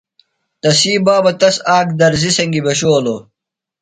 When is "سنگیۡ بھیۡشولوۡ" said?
2.37-3.21